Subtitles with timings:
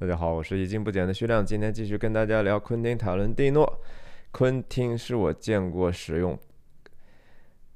[0.00, 3.82] 大家好，我是一斤不减的徐亮，今天继续跟大家聊昆汀·塔伦蒂诺。
[4.30, 6.38] 昆汀是我见过使用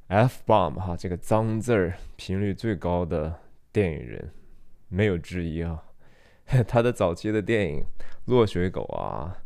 [0.06, 3.40] f bomb 哈这个脏字儿频率最高的
[3.70, 4.32] 电影人，
[4.88, 5.84] 没有之一啊。
[6.66, 7.80] 他的早期的电影
[8.24, 9.36] 《落水狗》啊、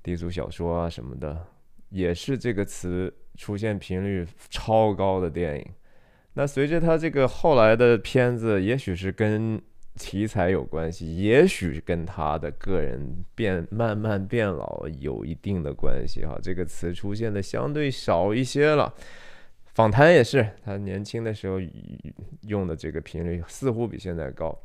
[0.00, 1.48] 低俗小说啊什么的，
[1.88, 5.66] 也是这个词出现频率超高的电影。
[6.34, 9.60] 那随着他这个后来的片子，也许是跟
[9.96, 16.38] 题材有关系，也许跟他的个人变慢慢变老有一定的关系哈。
[16.42, 18.92] 这个词出现的相对少一些了，
[19.74, 21.58] 访谈也是，他年轻的时候
[22.42, 24.56] 用的这个频率似乎比现在高。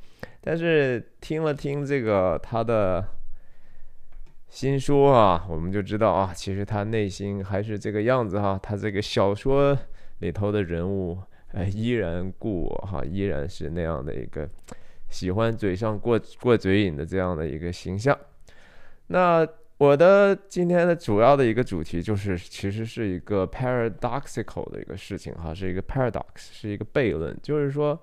[0.41, 3.03] 但是听了听这个他的
[4.49, 8.59] 新书啊，我们就知道啊，其实他内心还是这个样子哈。
[8.61, 9.77] 他这个小说
[10.20, 11.17] 里头的人物，
[11.53, 14.49] 哎，依然故我哈，依然是那样的一个。
[15.11, 18.17] 喜欢嘴上过过嘴瘾的这样的一个形象。
[19.07, 19.47] 那
[19.77, 27.99] 我的今天的主要的一个主题就是，其实是一个 paradoxical 的一个事情哈，是一个 paradox，是一个悖论，就是说，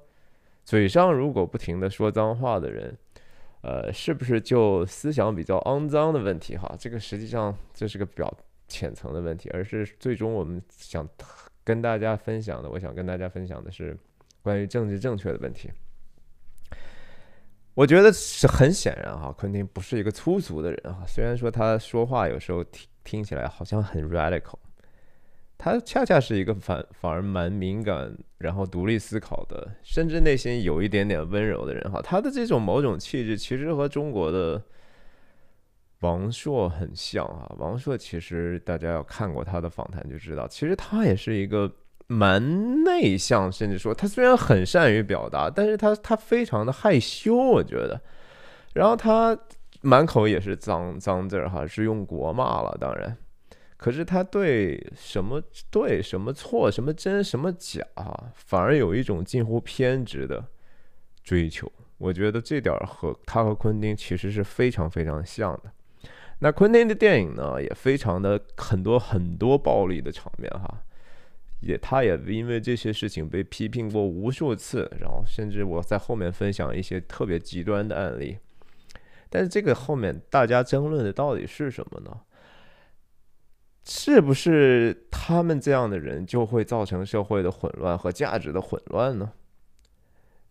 [0.65, 2.97] 嘴上如果不停的说脏话的人，
[3.63, 6.75] 呃，是不是就思想比较肮脏的问题哈？
[6.79, 8.37] 这个实际上这是个比较
[8.67, 11.09] 浅层的问题，而是最终我们想
[11.63, 13.97] 跟大家分享的，我想跟大家分享的是
[14.43, 15.71] 关于政治正确的问题。
[17.79, 21.05] 我觉得是很显然哈，昆汀不是一个粗俗的人哈。
[21.07, 24.59] 虽然说他说话有时候听听起来好像很 radical，
[25.57, 32.03] 他恰恰是一个反反而蛮敏感，然后独立思考的，甚至内心有一点点温柔的人哈。
[32.03, 34.61] 他的这种某种气质其实和中国的
[36.01, 37.47] 王朔很像啊。
[37.59, 41.73] 王朔其实大家要看过他的访谈就知道，其实他也是一个。
[42.09, 48.01] 蛮内向，甚至说他虽然很善于表达，但是他他非常的害羞，我觉得。
[48.75, 49.39] 然后他
[49.83, 53.17] 满口也是脏脏字儿哈，是用国骂了，当然。
[53.77, 57.85] 可是他对什么对什么错什么真什么假，
[58.35, 60.45] 反而有一种近乎偏执的
[61.23, 61.71] 追求。
[61.99, 65.71] 我觉得这点和他和昆汀其实是非常非常像的。
[66.41, 70.83] 那昆汀的电影呢，也非常的很多很多暴力的场面哈。
[71.61, 78.39] 也，他也因为这些事情被批评过无数次，然后甚至我在后面分享一些特别极端的案例。
[79.29, 82.21] 但是这个后面大家争论的到底是什么呢？
[83.85, 89.33] 是不是他们这样的人就会造成社会的混乱和价值的混乱呢？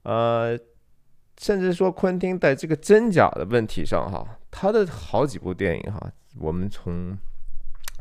[0.04, 0.60] 呃，
[1.38, 7.18] 甚至说昆汀在这个真假的问题上，哈，他的好几部电影，哈，我们从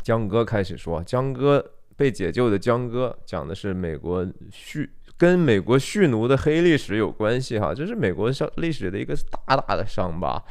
[0.02, 1.74] 江歌开始说，江歌。
[1.96, 10.42] 被解救的江哥讲的是美国蓄跟美国蓄奴的黑历史有关系哈，这是美国上历史的一个大大的伤疤，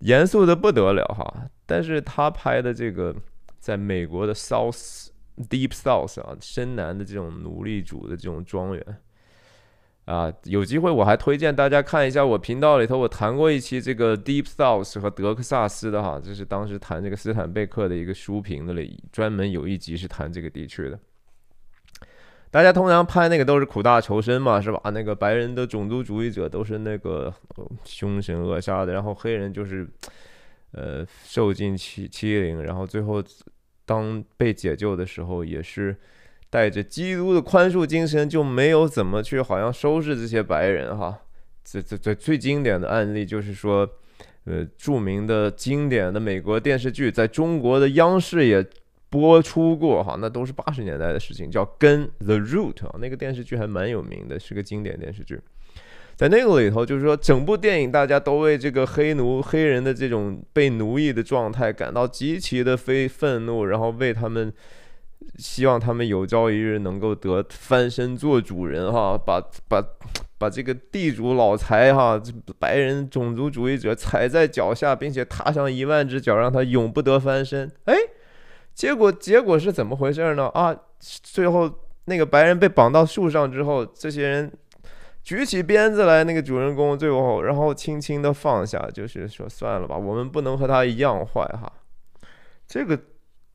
[0.00, 1.48] 严肃的不得了哈。
[1.64, 3.14] 但是他拍的这个
[3.58, 5.08] 在美国的 South
[5.48, 9.00] Deep South 啊，深南的这种奴隶主的这种庄园。
[10.08, 20.98] 啊，有机会我还推荐大家看一下我频道里头，我谈过一期这个 Deep South 和德克萨斯的哈，这是当时谈这个斯坦贝克的一个书评的里，专门有一集是谈这个地区的。
[22.50, 24.80] 大家通常拍那个都是苦大仇深嘛，是吧？
[24.86, 27.30] 那个白人的种族主义者都是那个
[27.84, 29.86] 凶神恶煞的，然后黑人就是
[30.72, 33.22] 呃受尽欺欺凌，然后最后
[33.84, 35.94] 当被解救的时候也是。
[36.50, 41.18] 带着基督的宽恕精神，就没有怎么去好像收拾这些白人哈。
[41.62, 43.86] 这这这最经典的案例就是说，
[44.44, 48.64] 呃，著名的经典的美国电视剧，在中国的央视也
[49.10, 50.16] 播出过哈。
[50.18, 55.38] 那都是八十年代的事情，叫《跟 The Root》啊，那个电视剧还蛮有名的，是个经典电视剧。
[56.16, 64.50] 在那个里头，就是说整部电影大家都为这个黑奴黑人的这种被奴役的状态感到极其的非愤怒，然后为他们。
[65.38, 69.84] 希望他们有朝一日能够得翻身做主人哈，把把
[70.36, 72.20] 把这个地主老财哈，
[72.58, 77.70] 白人种族主义者踩在脚下，并且踏上一万只脚，让他永不得翻身。
[77.84, 77.94] 哎，
[78.74, 80.48] 结果结果是怎么回事呢？
[80.48, 81.70] 啊，最后
[82.06, 84.52] 那个白人被绑到树上之后，这些人
[85.22, 91.72] 举起鞭子来，那个主人公最后然后轻轻的放下，就是说算了吧，我们不能和他一样坏哈。
[92.66, 92.98] 这个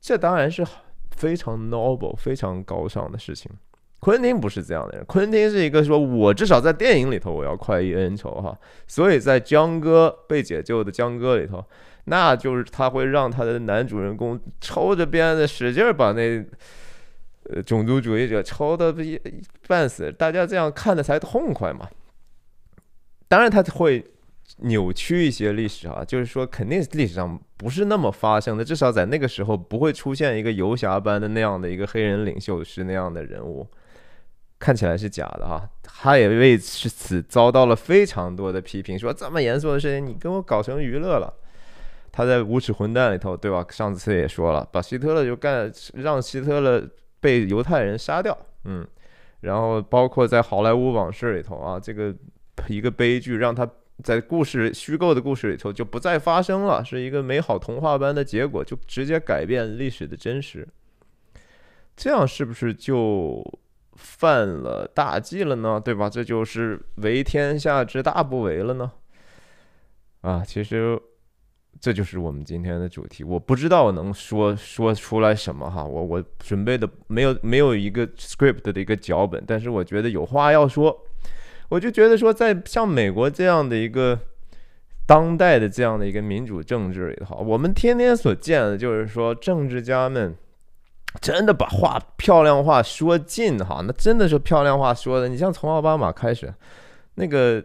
[0.00, 0.80] 这当然是好。
[1.16, 3.50] 非常 noble、非常高尚的事情。
[4.00, 8.54] 昆汀不是这样的人，昆汀是一个说，我至少在电影里头我要快意恩仇哈。
[8.86, 11.64] 所以在江哥被解救的江哥里头，
[12.04, 16.44] 那就是他会让他的男主人公抽着鞭子使劲把那
[17.44, 18.94] 呃种族主义者抽的
[19.66, 21.88] 半死，大家这样看的才痛快嘛。
[23.26, 24.04] 当然他会
[24.58, 33.66] 扭曲一些历史啊，就是说肯定历史上不是那么发生的，至少在那个时候不会出现一个游侠般的那样的一个黑人领袖是那样的人物，
[34.60, 35.68] 看起来是假的哈。
[35.82, 41.34] 他也为此遭到了非常多的批评，说这么严肃的事情你跟我搞成娱乐了。
[42.12, 43.66] 他在《无耻混蛋》里头，对吧？
[43.70, 48.86] 上次也说了，把希特勒就干，让希特勒被犹太人杀掉，嗯，
[49.40, 52.14] 然后包括在《好莱坞往事》里头啊，这个
[52.68, 53.68] 一个悲剧让他。
[54.02, 60.66] 在故事虚构的故事里头就不再发生了，是一个美好童话般的结果，就直接改变历史的真实。
[61.96, 63.40] 这样是不是就
[63.94, 65.80] 犯了大忌了呢？
[65.82, 66.10] 对吧？
[66.10, 68.90] 这就是为天下之大不为了呢？
[70.22, 71.00] 啊，其实
[71.78, 73.22] 这就是我们今天的主题。
[73.22, 81.00] 我不知道能说说出来什么哈，我我准备的没有没有一个 script 的一个脚本，但是我觉得有话要说。
[81.70, 84.18] 我就觉得说，在像美国这样的一个
[85.06, 90.34] 当代的这样的一个民主政治里头，我们天天所见的就是说，政治家们
[91.20, 95.28] 真的把话漂亮话说尽哈，那真的是漂亮话说的。
[95.28, 96.52] 你像从奥巴马开始，
[97.14, 97.64] 那个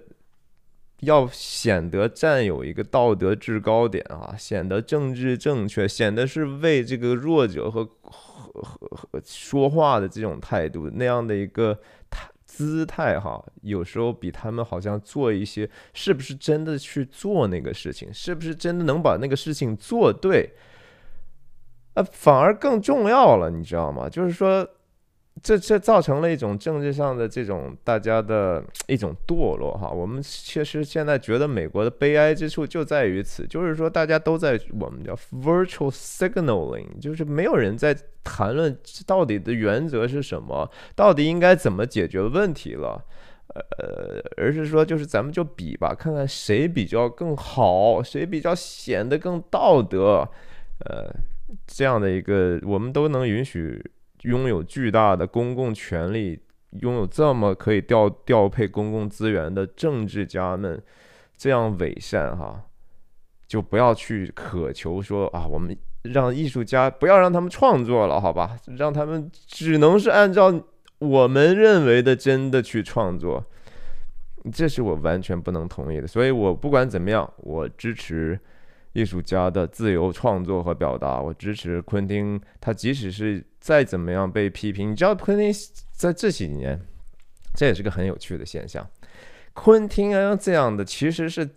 [1.01, 8.61] 要显得占有一个道德制高点啊，显得政治正确，显得是为这个弱者和和
[8.91, 11.77] 和说话的这种态度那样的一个。
[12.67, 20.53] 姿态哈，有时候比他们好像做一些，是不是真的去做那个事情，是不是真的能把那个事情做对，
[21.94, 24.09] 呃，反而更重要了，你知道吗？
[24.09, 24.67] 就是说。
[25.41, 38.77] 这这造成了一种政治上的这种大家的一种堕落哈，我们确实现在觉得美国的悲哀之处就在于此，就是说大家都在我们叫 virtual signaling，就是没有人在谈论
[39.07, 43.01] 到底的原则是什么，到底应该怎么解决问题了，
[43.56, 50.27] 呃，而是说就是咱们就比吧，看看谁比较更好，谁比较显得更道德，
[50.85, 51.09] 呃，
[51.65, 53.81] 这样的一个我们都能允许。
[54.24, 56.39] 拥有巨大的公共权力，
[56.81, 60.81] 拥有这么可以调调配公共资源的政治家们，
[61.38, 62.63] 这样伪善哈，
[63.48, 70.54] 就不要去渴求说啊，我们让艺术家不要让他们创作了，好吧，让他们只能是按照
[71.00, 73.44] 我们认为的真的去创作，
[74.51, 76.07] 这是我完全不能同意的。
[76.07, 78.39] 所以我不管怎么样，我支持
[78.94, 83.44] 艺术家的自由创作和表达，我支持昆汀，他即使是。
[83.59, 85.51] 再怎么样被批评，你知道昆汀
[85.91, 86.80] 在这几年，
[87.56, 88.89] 这也是个很有趣的现象。
[89.53, 91.47] 昆汀啊这样的其实是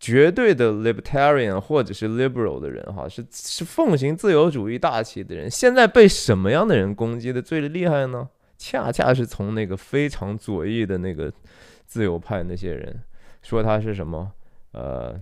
[0.00, 5.48] 绝对的 libertarian 或者是 liberal 的人哈，是是奉行自由主义大旗的人。
[5.48, 8.28] 现在被什么样的人攻击的最厉害呢？
[8.58, 11.32] 恰恰是从那个非常左翼的那个
[11.86, 13.00] 自由派那些人
[13.42, 14.32] 说他是什么
[14.72, 15.14] 呃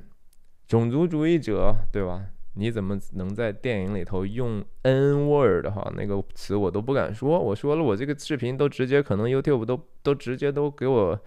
[0.72, 2.24] 种族主义者，对吧？
[2.54, 11.20] 你怎么能在电影里头用 N word 哈那个词我都不敢说，我说了我这个视频都直接可能 YouTube 都都直接都给我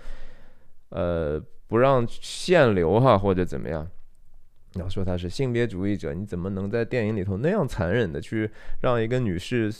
[0.89, 3.87] 呃不让限流哈或者怎么样？
[4.79, 8.49] 要说他是性别主义者，你怎么能在电影里头那样残忍的去
[8.81, 9.71] 让一个女士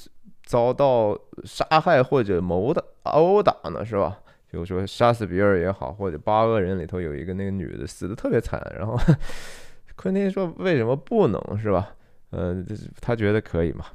[0.43, 3.83] 遭到杀害或者谋的殴打呢？
[3.83, 4.19] 是吧？
[4.55, 8.97] 比如说杀死比尔也好，或者八恶人里头有一个那个女的死的特别惨，然后。
[9.97, 11.95] 昆汀说：“为什么不能是吧？
[12.31, 12.61] 呃，
[12.99, 13.85] 他觉得可以嘛？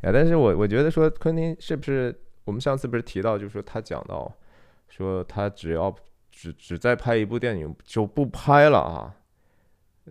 [0.00, 2.12] 呀，但是我我觉得说，昆汀是不是
[2.44, 4.32] 我们上次不是提到，就是说他讲到
[4.88, 5.94] 说他只要
[6.32, 9.14] 只只再拍一部电影就不拍了啊？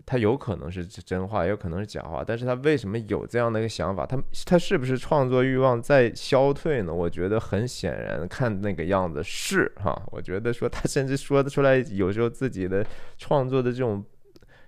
[0.04, 2.24] 他有可能是真话，也有可能是假话。
[2.26, 4.04] 但是他为什么有这样的一个想法？
[4.04, 6.92] 他他是不是创作欲望在消退呢？
[6.92, 10.02] 我觉得很显然，看那个样子是哈。
[10.12, 12.84] 我觉得说他甚至说得出来，有时候自己的
[13.18, 14.04] 创作的这种。”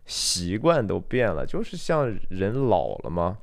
[0.08, 3.38] 习惯都变了，就是像人老了吗？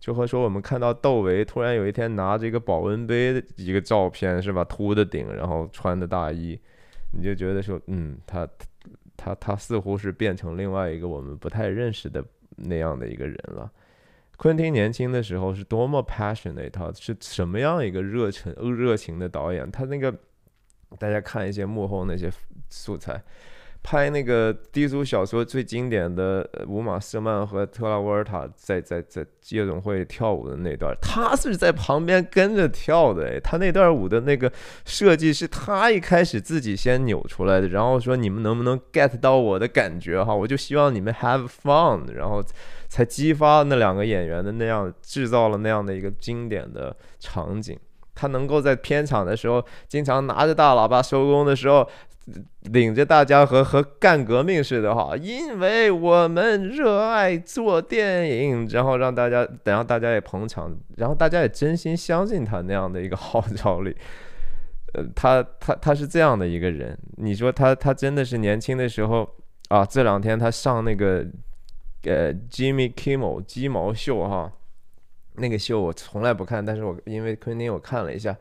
[0.00, 4.64] 就和说我们看到窦唯突然有一天拿着一个保温杯的一个照片，是吧？
[4.64, 6.58] 秃的顶，然后穿的大衣，
[7.10, 8.48] 你就觉得说，嗯，他
[9.16, 12.24] 他他似乎是变成另外一个我们不太认识的
[12.56, 13.70] 那样的一个人了。
[14.36, 19.70] 昆汀年轻的时候是多么 passionate，他是什么样一个热忱热情的导演？
[19.70, 20.12] 他那个
[20.98, 22.30] 大家看一些幕后那些
[22.68, 23.22] 素材。
[23.84, 33.40] 拍那个低俗小说最经典的呃乌玛·瑟曼和特拉沃尔塔在在在夜总会跳舞的那段，他是在旁边跟着跳的。
[33.40, 34.50] 他那段舞的那个
[34.84, 40.32] 设计是他一开始自己先扭出来的，然后说你们能不能 get 到我的感觉哈？
[40.32, 42.40] 我就希望你们 have fun，然后
[42.88, 47.76] 才激发那两个演员的那样制造了那样的一个经典的场景。
[48.14, 51.86] 他能够在片场的时候经常拿着大喇叭收工的时候。
[52.70, 63.96] 领着大家和和干革命似的哈，因为我们热爱做电影，然后让大家，然后大家也捧场，然后大家也真心相信他那样的一个号召力。
[64.94, 69.28] 呃，他他他是这样的一个人，你说他他真的是年轻的时候
[69.68, 71.26] 啊，这两天他上那个
[72.04, 74.52] 呃 Jimmy Kimmel 鸡毛秀哈，
[75.36, 78.36] 那个秀我从来不看，但是我因为昆汀我看了一下。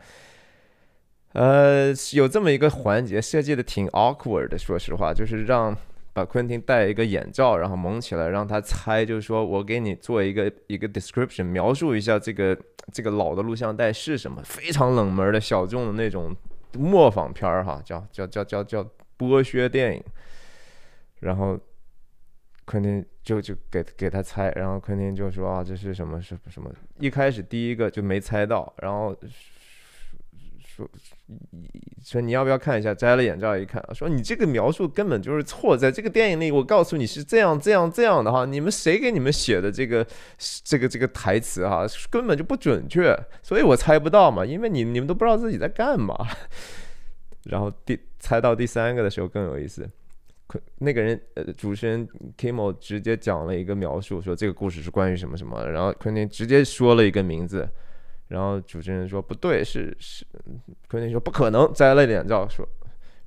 [1.34, 5.74] 呃，有这么一个环节设计的挺 awkward 的，说实话，就是让
[6.12, 12.58] 把昆汀戴一个眼罩，然后蒙起来，让他猜，就是说我给你做一个一个 description，描述一下这个
[12.92, 16.36] 这个老的录像带是什么，非常冷门的小众的那种
[16.74, 18.86] 模仿片儿哈，叫叫叫叫叫
[19.18, 20.04] 剥削电影，
[21.22, 21.58] 然后
[22.66, 26.70] 昆汀就就给给他猜，然后昆汀就说啊这是什么什么什么，
[27.00, 29.16] 一开始第一个就没猜到，然后。
[30.76, 30.90] 说
[32.02, 32.94] 说你要不要看一下？
[32.94, 40.06] 摘了眼罩一看，说你这个描述根本就是错，在这个电影里，我告诉你是这样这样这样的哈，你们谁给你们写的这个
[40.64, 43.14] 这个这个台词哈，根本就不准确，
[43.44, 46.16] 所以我猜不到嘛，因为你你们都不知道自己在干嘛。
[47.46, 49.88] 然后第猜到第三个的时候更有意思，
[50.80, 57.68] 那个人呃主持人 Kimo 直接讲了一个描述，说这个故事是关于什么什么，然后昆汀直接说了一个名字。
[58.32, 60.26] 然后主持人说不对，是是，
[60.88, 62.66] 昆汀说不可能，摘了眼罩说，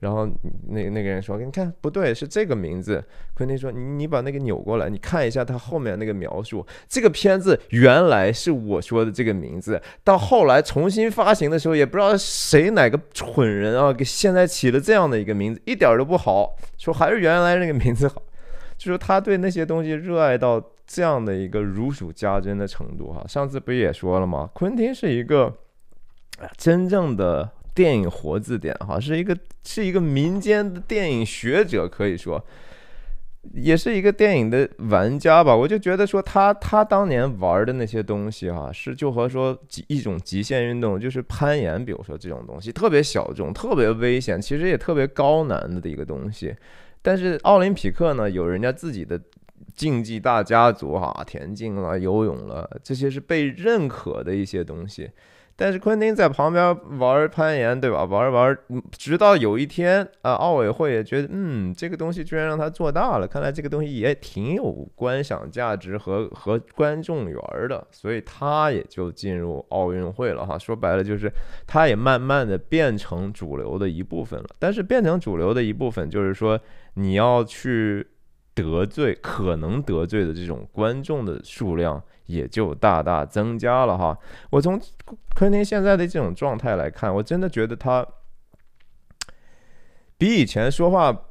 [0.01, 0.27] 然后
[0.69, 3.05] 那那个人说你看不对，是这个名字。
[3.35, 18.23] 昆汀说你你把那个扭过来，你看一下他后面那个描述，这个片子原来是我说的这个名字，到后来重新发行的时候，也不知道谁哪个蠢人啊，给现在起了这样的一个名字，一点都不好，说还是原来那个名字好，
[18.79, 20.71] 就说他对那些东西热爱到。
[20.87, 24.50] 这样的一个如数家珍的程度哈，上次不也说了吗？
[24.53, 25.53] 昆汀是一个
[26.59, 32.45] 真正的电影活字典哈，是一个是一个民间的电影学者，可以说，
[33.55, 35.57] 也是一个电影的玩家吧。
[35.57, 46.55] 我就觉得说他他当年玩的那些东西哈，是就和说极一种极限运动，就是攀岩，比如说这种东西特别小众、特别危险，其实也特别高难的一个东西。
[47.00, 49.19] 但是奥林匹克呢，有人家自己的。
[49.75, 55.11] 竞技大家族哈，田径了、游泳了，这些是被认可的一些东西。
[55.56, 58.02] 但是昆汀在旁边玩攀岩，对吧？
[58.02, 58.59] 玩玩，
[58.90, 70.59] 直到有一天啊，奥委会也觉得，嗯，这个东西居然让他做大了，看来这个东西也挺有观赏价值和和观众缘的，所以他也就进入奥运会了哈。
[70.59, 71.30] 说白了就是，
[71.68, 74.47] 他也慢慢的变成主流的一部分了。
[74.59, 76.59] 但是变成主流的一部分，就是说
[76.94, 78.04] 你要去。
[78.55, 84.17] 得罪可能得罪的这种观众的数量也就大大增加了哈。
[84.51, 84.81] 我从
[85.35, 88.07] 昆汀现在的这种状态来看，我真的觉得他
[90.17, 91.27] 比以前说话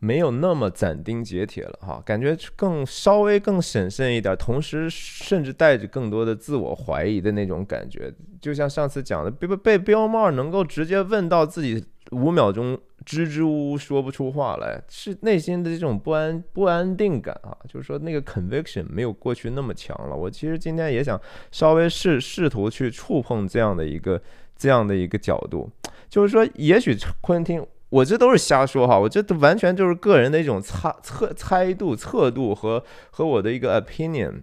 [0.00, 8.12] 没有那么斩钉截铁了哈，感觉更稍微更审慎一点，同时甚至带着更多的自我怀疑的那种感觉。
[8.40, 11.84] 就像上次讲的，被被被彪帽能够直接问到自己。
[12.12, 20.14] 五秒钟支支吾吾说不出话来，是内心的这种不安不安定感啊，就是说那个 conviction 没有过去那么强了。
[20.14, 21.18] 我其实今天也想
[21.52, 24.20] 稍微试试图去触碰这样的一个
[24.56, 25.70] 这样的一个角度，
[26.08, 34.40] 就是说也许昆汀，我这都是瞎说哈，我这都完全就是个人的一种猜测猜度测度和和我的一个 opinion，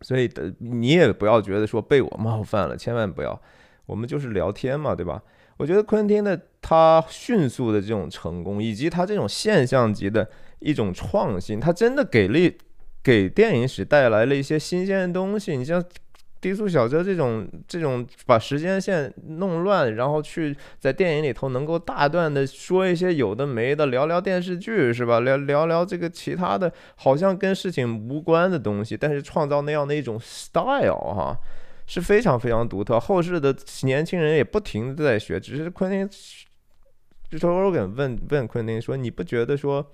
[0.00, 3.38] 所以的你也不要觉得说被我冒犯了，千万不要，
[3.84, 5.22] 我们就是聊天嘛，对吧？
[5.58, 12.58] 我觉得昆汀的他迅速的这种成功，以及他这种现象级的一种创新，他真的给力
[13.02, 15.56] 给电影史带来了一些新鲜的东西。
[15.56, 15.82] 你像
[16.38, 25.20] 低速小车这种这种把时间线弄乱，然后去在电影里头能够大段的说一些有的没的，聊聊电视剧是吧？
[25.20, 31.38] 聊聊聊这个其他的，好像跟事情无关的东西，但是创造那样的一种 style 哈。
[31.86, 36.08] 是非常非常独特，后世的年轻人也不停的在学，只是昆汀，
[37.30, 39.86] 就说欧根问问昆汀说，你不觉得说，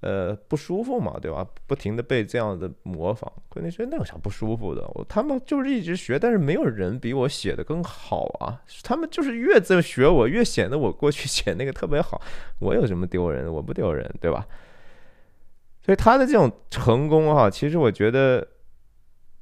[0.00, 1.46] 呃不舒服嘛，对吧？
[1.66, 4.82] 不停的被这样的模仿，昆汀说那有啥不舒服的？
[4.94, 12.20] 我他们就是一直学，但是没有人比我写的更好啊，他们就是越在学我，越显得我过去写那个特别好，
[12.58, 13.50] 我有什么丢人？
[13.50, 14.46] 我不丢人，对吧？
[15.82, 18.46] 所以他的这种成功哈，其实我觉得。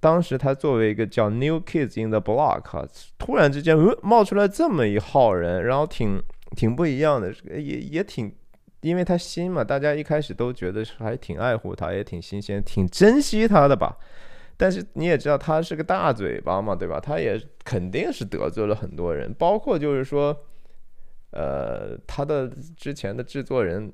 [0.02, 6.20] 当时他作为一个叫 New Kids in the Block，突然之间呃冒出来这么一号人，然后挺
[6.56, 8.34] 挺不一样的，也也挺，
[8.80, 13.96] 因为他新嘛，大家一开始都觉得是还挺爱护他，也挺新鲜，挺珍惜他的吧。
[14.56, 16.98] 但是你也知道他是个大嘴巴嘛，对吧？
[16.98, 20.36] 他也肯定是得罪了很多人，包括就是说，
[21.32, 22.46] 呃，他的
[22.76, 23.90] 之前的制作人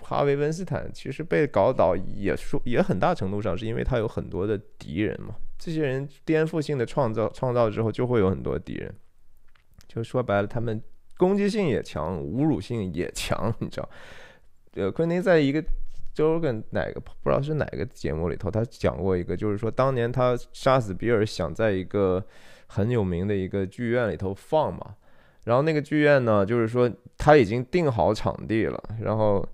[0.00, 5.34] 哈维·温斯坦其实被搞倒，也说也很大程度上是因为他有很多的敌人嘛。
[5.58, 8.94] 这些人颠覆性的创造创造之后，就会有很多敌人。
[9.88, 10.80] 就说白了，他们
[11.16, 13.88] 攻击性也强，侮辱性也强， 你知道？
[14.74, 15.60] 呃，昆汀在一个
[16.14, 22.24] 周跟哪个不知道是哪个节目里头，他讲过一个，就是说当年他杀死比尔，想在一个
[22.68, 24.94] 很有名的一个剧院里头放嘛。
[25.44, 29.46] 然后那个剧院呢，就是说他已经定好场地了，然后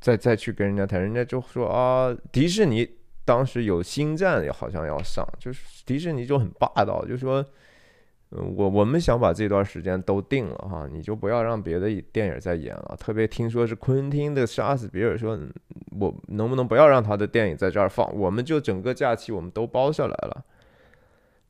[0.00, 2.88] 再再去跟人家谈，人家就说啊，迪士尼
[3.24, 7.44] 当时有星战也好像要上，就是迪士尼就很霸道，就说，
[8.30, 12.96] 我我们想把这段时间都定了哈，你就不要让别的电影再演了。
[12.98, 15.38] 特别听说是昆汀的《杀死比尔》，说
[15.98, 20.44] 我能不能不要让他的电影在这儿放，我们就整个假期我们都包下来了。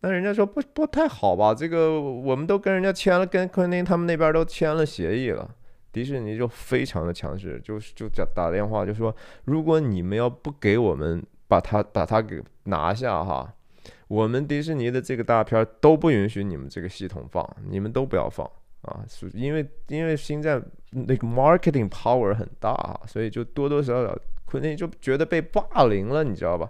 [0.00, 1.54] 那人家说不不太好吧？
[1.54, 5.50] 这个我们都跟人家签了，跟昆汀他们那边都签了协议了。
[5.92, 13.50] 迪士尼就非常的强势，就是就打打电话就说，如果你们要不给我们把它把它给拿下哈，
[14.06, 18.46] 我们迪士尼的这个大片都不允许你们这个系统放，你们都不要放
[18.82, 19.02] 啊！
[19.08, 26.68] 是因为因为星战那个 marketing power 很大啊，所以就多多少少昆汀就觉得被霸凌了，你知道吧？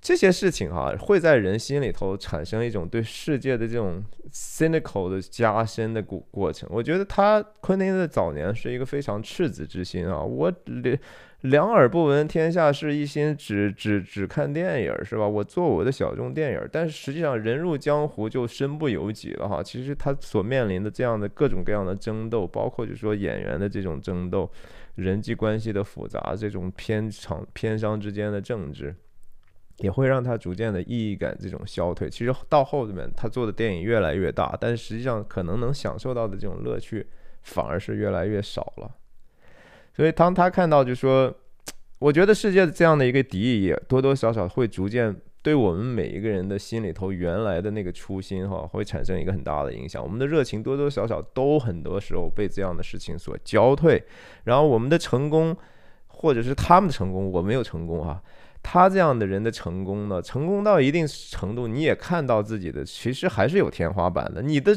[0.00, 4.02] 这些事情哈，会在人心里头产生一种对世界的这种
[4.32, 6.66] cynical 的加深的过过程。
[6.72, 10.98] 我觉得他昆汀的早年是一个非常赤子之心啊，我两
[11.42, 15.28] 两耳不闻天下事，一心只只只看电影是吧？
[15.28, 19.62] 我做我的小众电影，但是实际上人入江湖就身不由己了哈。
[19.62, 24.50] 其实他所面临的这样的各种各样的争斗，包括就是说演员的这种争斗，
[24.94, 28.94] 人际关系的复杂，这种片场片商之间的政治。
[29.80, 32.08] 也会让他逐渐的意义感这种消退。
[32.08, 37.06] 其实到后面，他做的电影越来越大，但实际上可能能享受到的这种乐趣
[37.42, 38.90] 反而是越来越少了。
[39.94, 41.34] 所以当他看到，就说，
[41.98, 50.02] 我觉得世界的这样的一个敌意，也多多少少会逐渐对我们每一个人的心里头原来的那个初心哈，会产生一个很大的影响。
[50.02, 54.02] 我们的热情多多少少都很多时候被这样的事情所浇退，
[54.44, 55.56] 然后我们的成功，
[56.06, 58.22] 或者是他们的成功，我没有成功哈。
[58.62, 64.42] 他这样的人的成功呢，成功到一定程度，你也看到自己的其实还是有天花板的。
[64.42, 64.72] 你的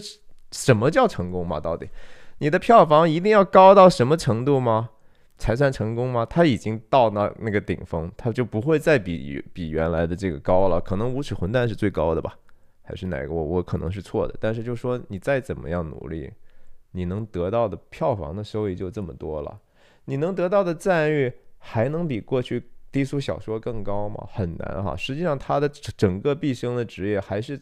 [0.52, 1.60] 什么叫成功嘛？
[1.60, 1.90] 到底
[2.38, 4.90] 你的票房一定要高到什么程度吗？
[5.38, 6.26] 才算成功吗？
[6.26, 10.80] 他已经到那那个顶峰，他就不会再比比原来的这个高了。
[10.80, 12.38] 可能无耻混蛋是最高的吧？
[12.84, 13.34] 还是哪个？
[13.34, 14.34] 我我可能是错的。
[14.40, 16.32] 但是就说你再怎么样努力，
[16.92, 19.60] 你能得到的票房的收益就这么多了，
[20.06, 22.70] 你能得到的赞誉还能比过去？
[22.94, 24.26] 低俗小说更高吗？
[24.32, 24.96] 很难哈。
[24.96, 27.60] 实际上，他的整个毕生的职业还是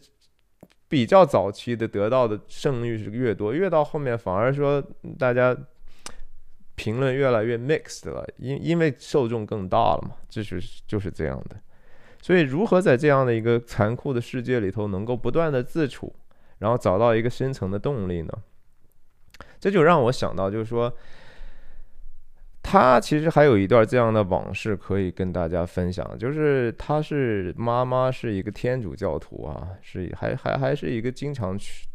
[0.88, 4.80] 比较早期的，得到的胜率是越多，越到后面反而说
[5.18, 5.56] 大家
[6.74, 11.56] 评论越来越 mixed 了，因因为受众更大了嘛，这是就是这样的。
[12.20, 16.14] 所以，如何在这样的一个残酷的世界里头，能够不断的自处，
[16.58, 18.32] 然后找到一个深层的动力呢？
[19.58, 20.92] 这就让我想到，就是说。
[22.62, 31.86] 他其实还有一段这样的往事可以跟大家分享，就是他是妈妈是一个天主教徒啊，是还还还是一个经常去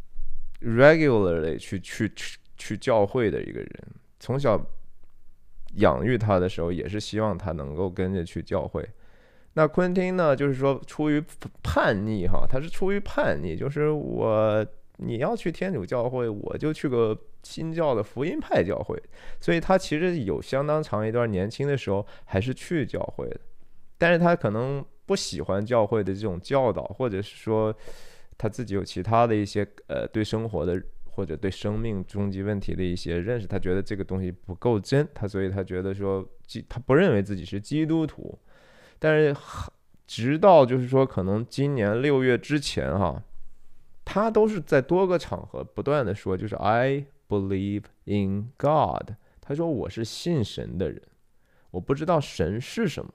[0.62, 3.70] regularly 去去去去教会的一个人。
[4.20, 4.62] 从小
[5.76, 8.88] 养育他的时候，也是希望他能够跟着去教会。
[9.54, 11.24] 那昆汀呢，就是说出于
[11.64, 14.66] 叛逆哈，他是出于叛逆，就是我。
[15.00, 17.16] 你要去天主教会，我就去个
[17.48, 19.02] 新教的福音派教会。
[19.40, 23.40] 所以他其实有相当长一段年轻的时候还是去教会的，
[23.98, 27.74] 但是他可能不喜欢教会的这种教导，或者是说
[28.38, 38.38] 他自己有其他的一些呃对生活的或者对生命终极问题的一些认识，他觉得这个东西不够真，他所以他觉得说基他不认为自己是基督徒。
[39.00, 39.36] 但是
[40.06, 43.24] 直到就是说可能今年六月之前哈。
[44.10, 49.14] 他都是在多个场合不断的说，就是 I believe in God。
[49.42, 51.02] 他说我是信神的人，
[51.72, 53.12] 我不知道神是什么，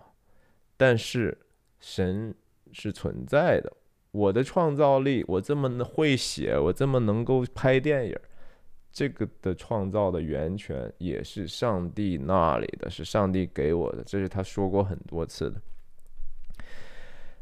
[0.77, 1.37] 但是
[1.79, 2.35] 神
[2.73, 3.73] 是存在的。
[4.13, 8.17] 我的创造力，我这么会写，我这么能够拍电影，
[8.91, 14.03] 这个的创造的源泉也是上帝那里的，是上帝给我的。
[14.05, 15.61] 这是他说过很多次的。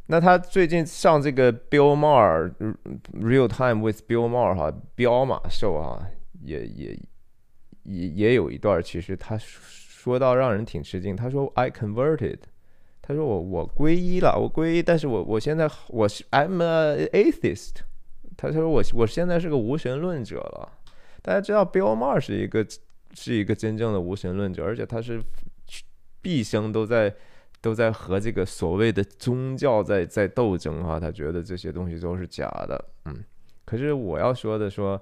[0.07, 2.53] 那他最近上这个 Bill Maher
[3.13, 6.09] Real Time with Bill Maher 哈，彪马秀啊，
[6.43, 6.99] 也也
[7.85, 11.15] 也也有一段，其实他说到让人挺吃惊。
[11.15, 12.39] 他说 I converted，
[13.03, 17.77] 他说我我皈依了，我皈依，但是我我现在我是 I'm a atheist，
[18.37, 20.79] 他说我我现在是个无神论者了。
[21.23, 22.67] 大家知道 Bill Maher 是一个
[23.13, 25.23] 是一个真正的无神论者，而且他是
[26.23, 27.15] 毕生都在
[27.61, 33.25] 都在和这个所谓的宗教在在斗争哈，他觉得这些东西都是假的，嗯。
[33.67, 35.01] 可是我要说的说，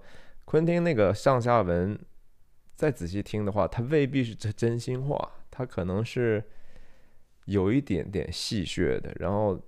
[0.48, 1.98] 昆汀那个上下文，
[2.74, 6.42] 再仔细听的话，他未必是真真心话，他可能是
[7.44, 9.14] 有一点点戏谑的。
[9.20, 9.61] 然后，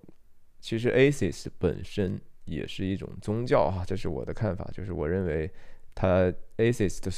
[0.59, 5.51] 其实 Aces 本身也是一种宗教啊，这是我的看法，就是我认为
[5.95, 7.13] 他 Aces 的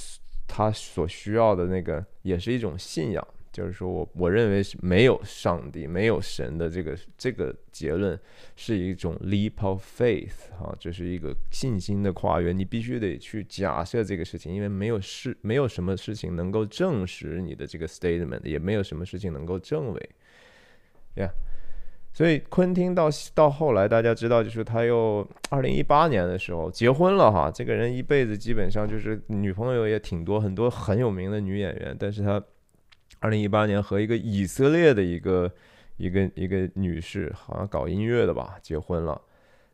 [0.48, 3.24] 他所需要的那个也是一种信仰。
[3.52, 8.18] 就是说我我认为是没有上帝、没有神的这个这个结论
[8.56, 12.50] 是一种 leap of faith 哈，这是一个信心的跨越。
[12.50, 20.10] 你必须得去假设这个事情，因为没有事，没有什么事情能够证实你的这个 statement，也没有什么事情能够证伪。
[21.16, 21.28] 呀，
[22.14, 27.50] 所以昆汀到到后来，大家知道，就是他又二零一八年的时候结婚了哈。
[27.50, 32.42] 这个人一辈子基本上就是女朋友也挺多，很多很有名的女演员，但是他。
[33.22, 35.50] 二零一八年和一个以色列的一个
[35.96, 39.20] 一个一个女士，好像搞音乐的吧，结婚了，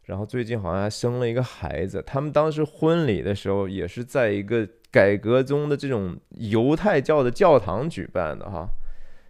[0.04, 2.02] 然后最近好像还生了一个孩子。
[2.06, 8.68] 他们当时婚礼的时候也是在一个改革中的这种犹太教的教堂举办的哈。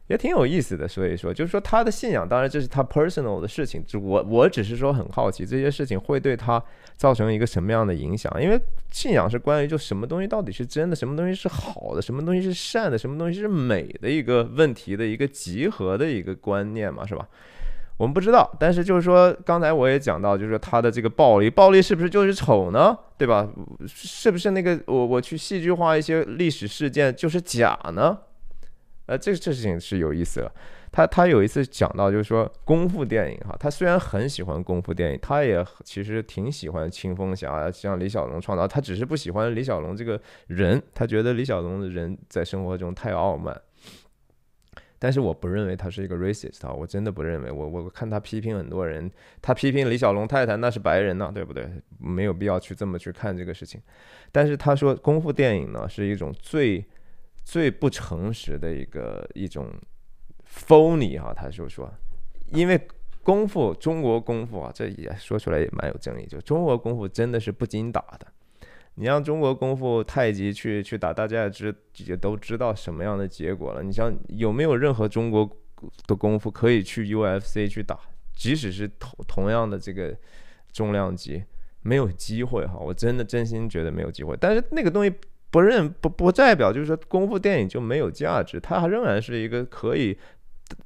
[0.09, 6.63] 也挺有意思的，所以说就是说他的信仰，当然这是他 personal 的事情，就我我只是说很好奇这些事情会对他
[6.97, 17.29] 造成一个什么样的影响，因为信仰是关于就什么东西到底是真的，什么东西是好的，什么东西是善的，什么东西是美的一个问题的一个集合的一个观念嘛，是吧？
[17.99, 22.97] 我们不知道，但是就是说刚才我也讲到，就是说他的这个暴力，暴力是不是就是丑呢？
[23.19, 23.47] 对吧？
[23.89, 28.17] 是不是那个我我去戏剧化一些历史事件就是假呢？
[29.09, 30.53] 呃，这这事情是有意思了。
[30.93, 43.59] 他他有一次讲到，就是说功夫电影哈，他虽然很喜欢功夫电影，他也其实挺喜欢青风侠，像李小龙创造，他只是不喜欢李小龙这个人，他觉得李小龙的人在生活中太傲慢。
[44.99, 47.51] 但是我不认为他是一个 racist 啊，我真的不认为。
[47.51, 51.71] 我我看他批评很多人，他批评李小龙太太那是白人呐，对不对？
[51.99, 53.81] 没有必要去这么去看这个事情。
[54.33, 56.85] 但是他说功夫电影呢是一种最。
[57.49, 59.73] 最不诚实的一个一种
[60.47, 61.91] phony 哈，他就说，
[62.53, 62.79] 因为
[63.23, 68.27] 功夫中国功夫啊，这也说出来也蛮有争议，就中国功夫真的是不经打的。
[68.97, 73.83] 你让中国功夫太极去去打，大家也知也都知道什么样的结果了。
[73.83, 75.51] 你像有没有任何中国
[76.07, 77.99] 的功夫可以去 UFC 去打？
[78.37, 80.15] 即使是同同样的这个
[80.71, 81.43] 重量级，
[81.81, 82.77] 没有机会哈。
[82.79, 84.37] 我真的真心觉得没有机会。
[84.39, 85.11] 但是那个东西。
[85.51, 90.19] 不认不不代表就是说功夫电影就没有价值，它还仍然是一个可以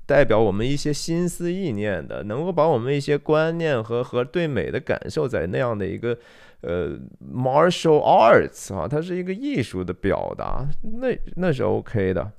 [0.07, 6.17] 代表我们一些心思意念的，能够把我们一些观念和和对美的感受在那样的一个
[6.61, 6.91] 呃
[7.35, 10.65] martial arts 啊，它是一个艺术的表达，
[11.01, 12.31] 那那是 OK 的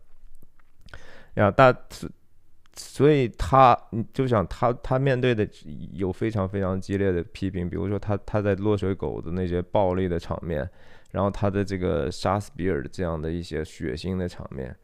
[1.34, 1.52] 呀。
[1.52, 1.76] 大
[2.76, 3.78] 所以他
[4.14, 5.46] 就想他他面对的
[5.92, 10.68] 有非常非常激烈的批评，比如说他他在落水狗的那些暴力的场面。
[11.14, 14.76] 然后他的这个杀死比尔这样的一些血腥的场面，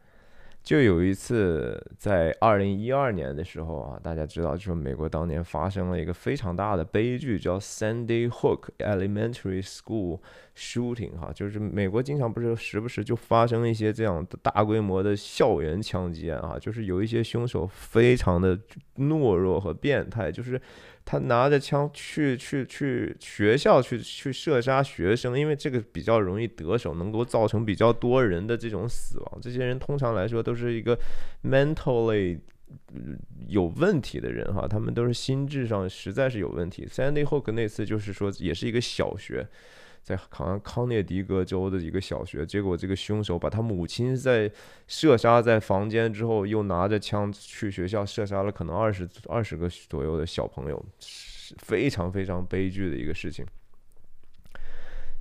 [0.62, 10.20] 就有一次在二零一二年的时候啊，大家知道，就是美国当年发生了一个非常大的悲剧，叫 Sandy Hook Elementary School
[10.56, 18.56] Shooting 哈，就是美国经常不是时不时就发生一些这样的大规模的校园枪击案啊，就是有一些凶手非常的
[18.98, 20.62] 懦弱和变态，就是。
[21.12, 29.40] 他拿着枪去去去学校去去射杀学生，因为这个比较容易得手，能够造成比较多人的这种死亡。
[29.42, 30.96] 这些人通常来说都是一个
[31.44, 32.38] mentally
[33.48, 36.86] 有问题的人哈，他们都是心智上实在是有问题。
[36.86, 39.48] Sandy Hook 那次就是说也是一个小学。
[40.10, 44.52] 在好像康涅狄格州的一个小学，结果这个凶手把他母亲在
[44.88, 50.84] 射杀在房间之后，又拿着枪去学校射杀了可能二十二十个左右的小朋友，
[51.60, 53.46] 非常非常悲剧的一个事情。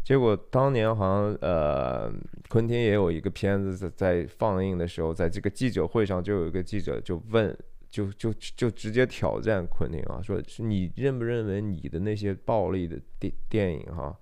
[0.02, 2.10] 结果当年好像呃，
[2.48, 7.54] 昆汀也有一个片子在在放映的时候，在这个记者会上就有一个记者就问，
[7.90, 14.16] 就就就直接挑战昆汀啊，说你认不认为你的那些暴力的电电影哈？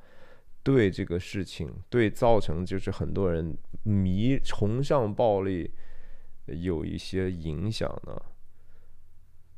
[0.66, 5.70] 对这个事情，对造成就是很多人迷崇尚暴力
[6.46, 8.20] 有一些影响呢。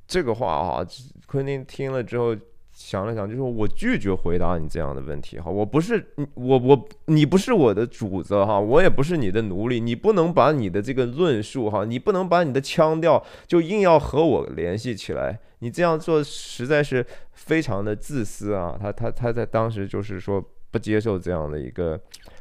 [0.06, 0.86] 这个话哈，
[1.24, 2.36] 昆汀听了之后
[2.72, 18.76] 想了想，就说我拒绝回答你这样的问题哈，我不是我我你不是我的主子哈，我也不是你的奴隶，你不能把你的这个论述哈，你不能把你的腔调就硬要和我联系起来，你这样做实在是非常的自私啊。
[18.78, 20.44] 他他他在当时就是说。
[20.70, 22.00] 不接受这样的一个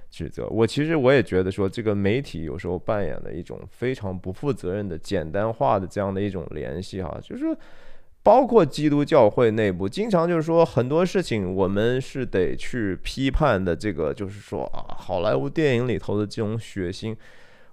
[0.09, 0.47] 指责。
[0.47, 7.55] 我其实我也觉得说，这个媒体有时候扮演了一种非常不负责任的简单化的这样的一种联系哈，就是
[8.23, 13.75] 包括基督教会内部，经常就是说很多事情我们是得去批判的。
[13.75, 17.15] 这个就是说啊，好莱坞电影里头的这种血腥。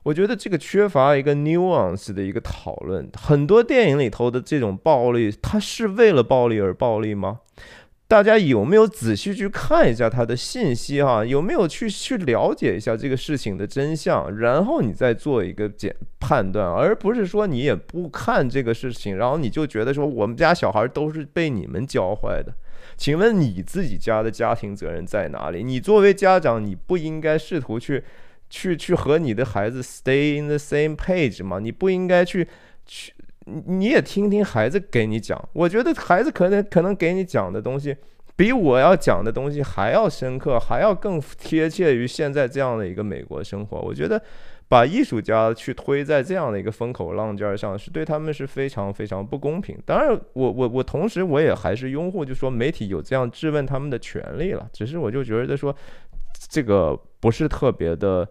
[0.05, 3.11] 我觉得这个缺乏一个 nuance 的一个讨论。
[3.15, 7.41] 很多电影里头的这种暴力，它是为了暴力而暴力吗？
[8.15, 11.25] 大家有没有仔细去看一下它的信息哈？
[11.25, 22.55] 有没有去去了解一下这个事情的真相，然后你再做一个检判断，而不是说你也不看这个事情，然后你就觉得说我们家小孩都是被你们教坏的。
[22.97, 25.65] 请问你自己家的家庭责任在哪里？
[25.65, 28.05] 你作为家长，你不应该试图去。
[28.51, 31.59] 去去和你的孩子 stay in the same page 吗？
[31.59, 32.47] 你不应该去
[32.87, 33.13] 去，
[33.45, 35.43] 你你也听听孩子给你讲。
[35.53, 37.97] 我觉得孩子可能可能给你讲的东西，
[38.37, 43.81] 比我要讲的东西还要深刻，还要更贴切于现在这样的一个美国生活。
[43.81, 44.21] 我觉得
[44.69, 49.79] 把艺术家去推在这样的一个风口浪尖上，是对他们是非常非常不公平。
[49.85, 54.69] 当然，我我我同时我也还是拥护，就说媒体有这样质问他们的权利了。
[54.73, 55.75] 只是我就觉得说。
[56.51, 58.29] 这个不是特别的，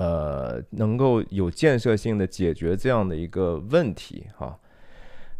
[0.00, 4.58] 呃，能够有建设性的解决这样的一个问题哈。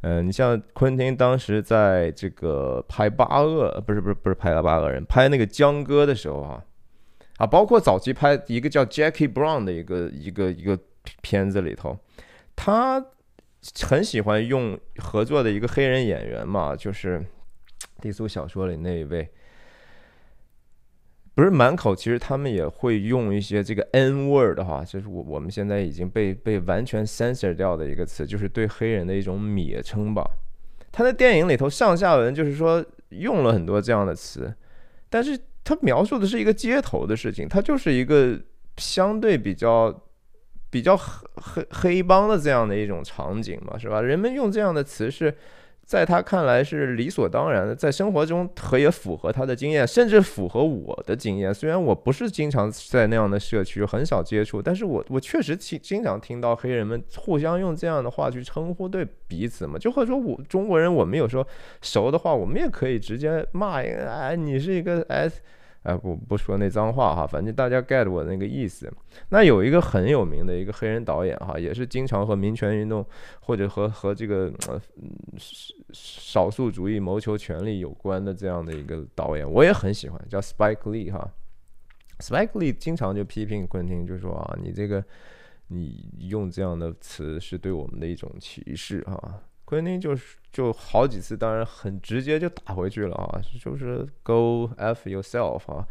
[0.02, 6.62] 嗯，你像昆汀当时在这个拍《八恶》，不是不是不是拍了《八恶人》，拍那个江歌的时候啊，
[7.38, 10.78] 啊，包括早期拍一个叫 Jackie Brown 的一个一个一个
[11.22, 11.98] 片子里头，
[12.54, 13.02] 他
[13.82, 17.24] 很喜欢用合作的一个黑人演员嘛，就是
[18.02, 19.26] 低俗小说里那一位。
[21.40, 30.22] 不是满口，其实他们也会用一些这个 N word 哈，就是我我们现在已经被被完全 censor 掉的一个词，就是对黑人的一种蔑称吧。
[30.92, 34.52] 他在电影里头上下文就是说用了很多这样的词，
[35.08, 38.38] 但是他描述的是一个街头的事情，他就是一个
[38.76, 39.98] 相对比较
[40.68, 44.02] 比较黑黑黑帮的这样的一种场景嘛，是吧？
[44.02, 45.34] 人们用这样的词是。
[45.90, 51.52] 在他看来是理所当然的，在生活中可也符合他的经验，甚至符合我的经验。
[51.52, 59.76] 虽然我不是经常在那样的社区，很少接触，但是我我确实经经常听到黑人们互相用这样的话去称呼对彼此嘛。
[59.76, 61.44] 就或者说我中国人，我们有时候
[61.82, 65.40] 熟的话，我们也可以直接骂一个，哎，你是一个 S。
[65.82, 68.92] 哎不不说那脏话哈，反正大家 get 我那个意思。
[69.30, 73.04] 那有一个很有名的一个黑人导演哈，也是经常和民权运动
[73.40, 74.80] 或者和和这个呃
[75.92, 81.26] 少数主义谋求权利有关的这样的一个导演，我也很喜欢，叫 Spike Lee 哈。
[82.18, 85.02] Spike Lee 经常就批评昆汀，就说啊，你这个
[85.68, 89.40] 你用这样的词是对我们的一种歧视哈。
[89.70, 95.86] 昆汀就是就好几次，当然很直接就打回去了啊，就是 Go f yourself 啊，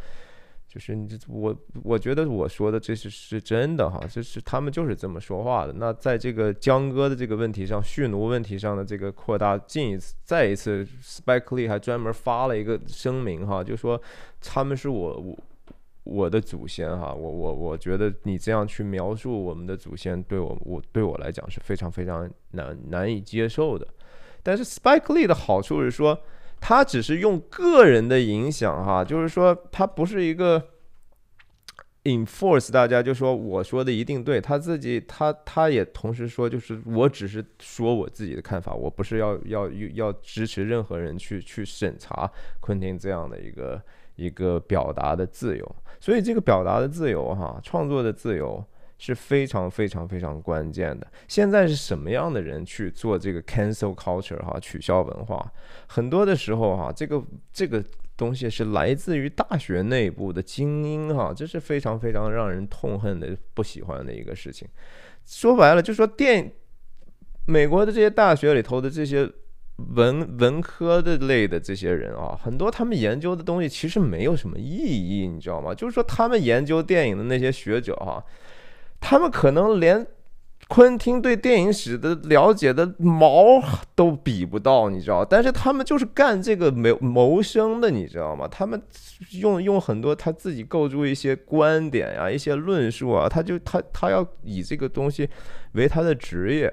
[0.68, 5.72] 就是你这我我觉得我说的这是是真的哈，就是他们就是这么说话的。
[5.72, 14.02] 那在这个江哥的这个问题上，蓄奴问题上的这个扩大，进一次再一次，Spike Lee 还专门发了一个声明哈，就说
[14.42, 15.40] 他们是我我。
[16.04, 23.88] 我的祖先哈，我我我觉得你这样去描述我们的祖先，对我我对我来讲是非常非常难难以接受的。
[24.42, 26.20] 但是 Spike Lee 的好处是说，
[26.60, 30.70] 他只是用个人的影响哈，就是说他不是一个
[32.06, 42.32] enforce 大家就说我说的一定对，他自己他他也同时说，就是我只是说我自己的看法，我不是要要要支持任何人去去审查
[42.62, 43.80] 昆汀这样的一个
[44.20, 45.76] 一个表达的自由。
[46.02, 48.64] 所以这个表达的自由，哈，创作的自由
[48.98, 51.08] 是非常非常非常关键的。
[51.28, 55.52] 现在是什么样的人去做这个 cancel culture 哈，取消文化？
[55.88, 57.84] 很多的时候哈，这个这个
[58.16, 64.68] 东西是来自于大学内部的精英哈，这是非常非常让人痛恨的、不喜欢的一个事情。
[65.26, 66.52] 说白了，就说电
[67.46, 69.30] 美国的这些大学里头的这些。
[69.96, 75.74] 文文科的类的这些人啊，很多他们研究的东西其实没有什么意义，你知道吗？
[75.74, 78.24] 就是说他们研究电影的那些学者哈，
[79.00, 80.06] 他们可能连
[80.68, 83.60] 昆汀对电影史的了解的毛
[83.96, 85.26] 都比不到，你知道？
[85.26, 88.48] 但是他们就是干这个谋谋生的，你知道吗？
[88.48, 88.80] 他们
[89.40, 95.28] 用用很多他自己构筑一些观点呀，一些论述啊，他就他他要以这个东西
[95.72, 96.72] 为他的职业。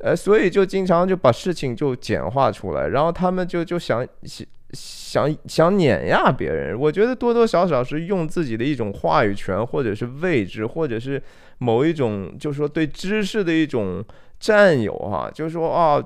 [0.00, 6.78] 呃，所以就经常就把事情就简化出来，然后他们就就想想想想碾压别人。
[6.78, 11.20] 我觉得多多少少是用自己的一种话语权，或者是位置，或者是
[11.58, 14.04] 某一种，就是说对知识的一种
[14.38, 15.28] 占有哈。
[15.34, 16.00] 就是说啊，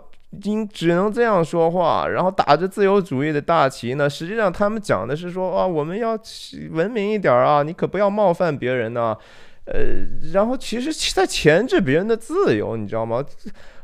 [0.45, 4.09] 应只能这样说话，然后打着自由主义的大旗呢。
[4.09, 6.19] 实际上，他们讲的是说啊，我们要
[6.71, 9.15] 文明一点啊，你可不要冒犯别人呢。
[9.65, 13.25] 呃，然后其实在钳制别人的自由，你知道吗？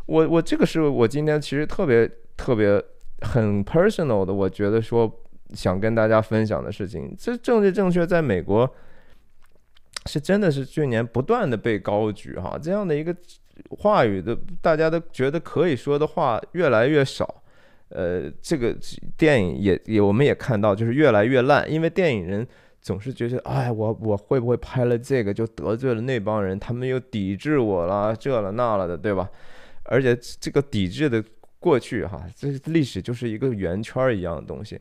[0.09, 2.83] 我我这个是我今天其实特别特别
[3.21, 5.09] 很 personal 的，我觉得说
[5.55, 7.15] 想跟大家分享的事情。
[7.17, 8.69] 这政治正确在美国
[10.07, 13.15] 是真的是去年不断的被高举哈，这样的一个。
[13.71, 17.43] 话语的，大家都觉得可以说的话越来越少，
[17.89, 18.73] 呃，这个
[19.17, 22.47] 电影也也我们也看到，就是越来越烂，因为电影人
[22.81, 29.29] 总是觉得，哎，我我会不会拍了这个就得罪了那帮人，他们又抵制我了，这了那了的，对吧？
[29.89, 31.23] 而且这个抵制的
[31.59, 34.81] 过去哈，这历史就是一个圆圈一样的东西，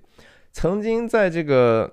[0.51, 1.91] 曾经在这个。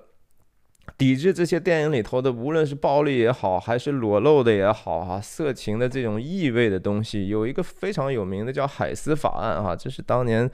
[0.99, 10.49] 抵制这些电影里头的，无论是暴力也好，还是裸露的也好，哈，色情的这种意味的东西，有一个非常有名的叫海斯法案，哈，这是当年，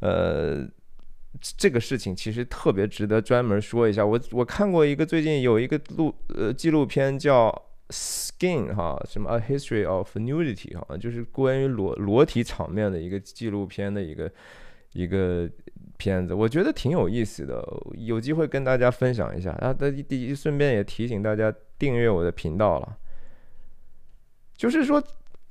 [0.00, 0.62] 呃，
[1.56, 4.04] 这个事情其实特别值得专门说一下。
[4.04, 7.48] 我我看过一个最近有一个录呃纪录片叫
[7.90, 14.30] 《Skin》哈，什么《A History of Nudity》哈，就是关于裸裸体场面的一个纪录片的一个
[14.92, 15.48] 一个。
[15.98, 17.64] 片子我觉得挺有意思的，
[17.96, 19.52] 有机会跟大家分享一下。
[19.52, 19.72] 啊。
[19.72, 22.98] 第，第一顺便也提醒大家订阅我的频道了。
[24.56, 25.00] 就是说，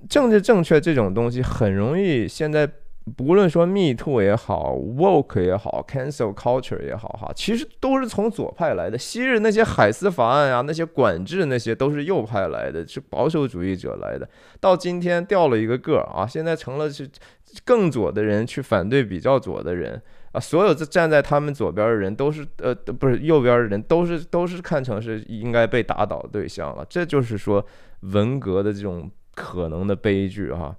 [0.10, 2.70] 政治正确这种东西很容易现在。
[3.18, 8.98] 不论说 Me Too 也好，Woke 也好，Cancel Culture 也好，哈，其实都是从左派来的。
[8.98, 14.30] 昔日那些海斯法案啊，那些管制那些都是右派来的，是保守主义者来的。
[14.60, 17.10] 到今天掉了一个个儿啊，现在成了是
[17.66, 20.00] 更左的人去反对比较左的人
[20.34, 20.40] 啊。
[20.40, 26.86] 所有站在他们左边的人都是呃，不是右边的人都是都是看成是应该被打倒的对象了。
[26.88, 27.66] 这就是说
[28.02, 30.76] 文革的这种可能的悲剧哈。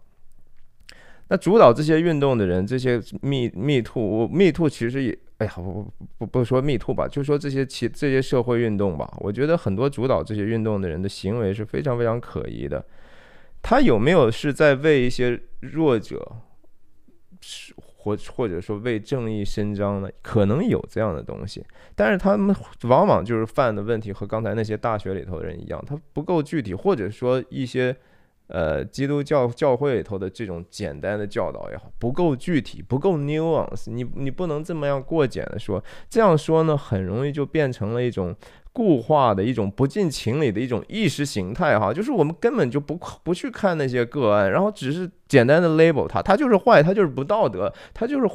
[1.33, 12.85] 那主导这些运动的人，这些密密兔，我密兔其实也，哎呀，不不不不说密兔吧，就说这些其这些社会运动吧，我觉得很多主导这些运动的人的行为是非常非常可疑的。
[13.63, 16.37] 他有没有是在为一些弱者，
[17.41, 20.11] 是或或者说为正义伸张呢？
[20.21, 21.65] 可能有这样的东西，
[21.97, 27.97] 但是他们往往就是犯的问题和刚才那些大学里头的人一样，他不够具体，或者说一些。
[28.53, 38.37] 呃，基督教教会里头的这种简单的教导也好，不够具体，不够 nuance，你你不能这么样过简的说，这样说呢，很容易就变成了一种
[38.71, 48.29] 固化的一种不近情理的一种意识形态哈，就是我们根本就不不去看那些个案，然后只是简单的 label 他，他就是坏，他就是不道德，他就是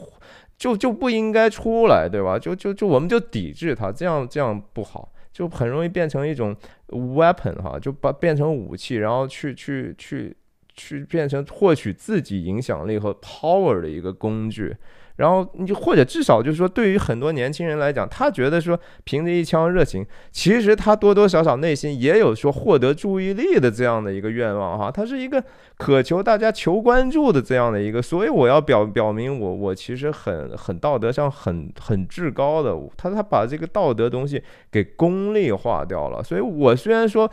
[0.58, 2.40] 就就不应该出来，对吧？
[2.40, 5.12] 就就就我们就抵制他，这样这样不好。
[5.38, 6.56] 就很容易变成一种
[6.88, 10.36] weapon 哈，就把变成武器，然后去去去
[10.74, 14.76] 去变成获取自己影响力和 power 的一个工具。
[15.18, 25.44] 然后你就或者至少就是说，对于很多年轻人来讲，他觉得说凭着一腔热情，其实他多多少少内心也有说获得注意力的这样的一个愿望哈，他是一个
[25.78, 37.30] 渴求大家求关注的这样的一个，所以我要表表明我我其实很很道德上很很至高的，他他把这个道德东西给功利化掉了，所以我虽然说。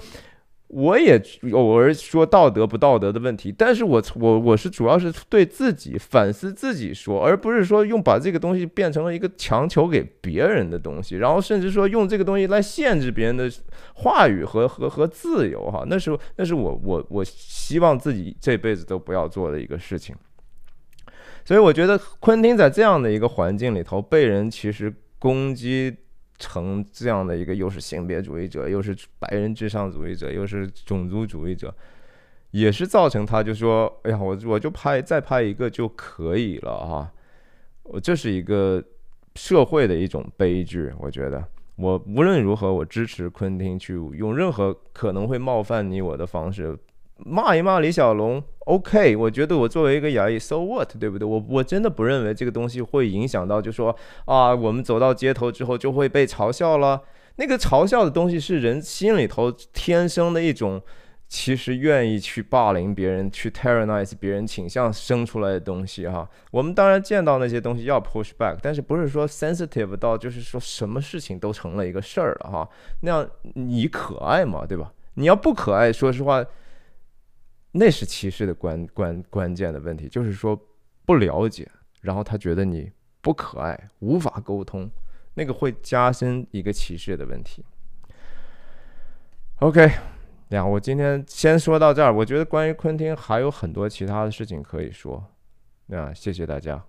[0.76, 13.48] 我也偶尔说道德不道德的问题，但是我我我是主要是对自己反思自己说，而不是说用把这个东西变成了一个强求给别人的东西，然后甚至说用这个东西来限制别人的
[13.94, 20.16] 话语和和和自由哈，那是那是我我我希望自己这辈子都不要做的一个事情。
[21.44, 25.98] 所以我觉得昆汀在这样的一个环境里头被人其实攻击。
[26.38, 31.74] 成这样的一个，又是性别主义者，又是白人至上主义者，又是种族主义者，
[32.50, 37.12] 也是造成他就说：“哎呀，我我就拍再拍一个就可以了哈。”
[37.84, 38.82] 我这是一个
[39.34, 40.92] 社会的一种悲剧。
[40.98, 46.76] 我觉得，我无论如何，我支持昆汀去用任何可能会冒犯你我的方式。
[47.18, 51.26] 骂一骂李小龙，OK，我觉得我作为一个亚裔，so what，对不对？
[51.26, 57.00] 我我真的不认为这个东西会影响到，就说啊，我们走到街头之后就会被嘲笑了。
[57.36, 60.82] 那个嘲笑的东西是人心里头天生的一种，
[61.28, 66.28] 其实愿意去霸凌别人、去 terrorize 别人倾向生出来的东西哈。
[66.50, 72.68] 我们当然见到那些东西要 push back，但是不是说 sensitive 到就是说什么事情都成了一个事儿了哈？
[73.02, 74.92] 那样你可爱嘛，对吧？
[75.14, 76.44] 你要不可爱，说实话。
[77.76, 80.56] 那是歧视的关关关键的问题，就是说
[81.04, 81.68] 不了解，
[82.02, 82.88] 然后他觉得你
[83.20, 84.88] 不可爱，无法沟通，
[85.34, 87.64] 那个会加深一个歧视的问题。
[89.58, 89.90] OK，
[90.50, 92.14] 呀，我今天先说到这儿。
[92.14, 95.24] 我觉得关于昆汀还有很多其他的事情可以说，
[95.86, 96.80] 那谢谢大家。